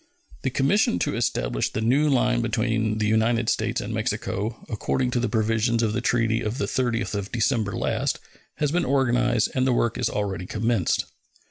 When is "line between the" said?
2.09-3.05